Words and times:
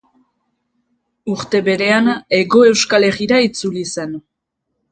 Urte 1.33 1.61
berean 1.67 2.09
Hego 2.39 2.65
Euskal 2.73 3.07
Herrira 3.11 3.45
itzuli 3.51 3.87
zen. 3.97 4.21